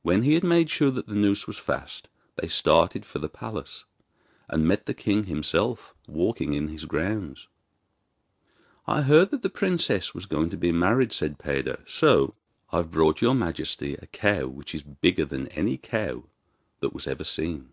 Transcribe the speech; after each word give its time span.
When 0.00 0.22
he 0.22 0.32
had 0.32 0.42
made 0.42 0.70
sure 0.70 0.90
that 0.90 1.06
the 1.06 1.14
noose 1.14 1.46
was 1.46 1.58
fast 1.58 2.08
they 2.36 2.48
started 2.48 3.04
for 3.04 3.18
the 3.18 3.28
palace, 3.28 3.84
and 4.48 4.66
met 4.66 4.86
the 4.86 4.94
king 4.94 5.24
himself 5.24 5.94
walking 6.08 6.54
in 6.54 6.68
his 6.68 6.86
grounds. 6.86 7.46
'I 8.86 9.02
heard 9.02 9.30
that 9.32 9.42
the 9.42 9.50
princess 9.50 10.14
was 10.14 10.24
going 10.24 10.48
to 10.48 10.56
be 10.56 10.72
married,' 10.72 11.12
said 11.12 11.38
Peder, 11.38 11.80
'so 11.86 12.34
I've 12.72 12.90
brought 12.90 13.20
your 13.20 13.34
majesty 13.34 13.96
a 14.00 14.06
cow 14.06 14.46
which 14.46 14.74
is 14.74 14.80
bigger 14.82 15.26
than 15.26 15.48
any 15.48 15.76
cow 15.76 16.24
that 16.80 16.94
was 16.94 17.06
ever 17.06 17.24
seen. 17.24 17.68